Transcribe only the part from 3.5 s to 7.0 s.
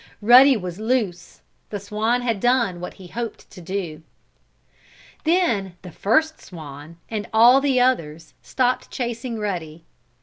to do. Then the first swan,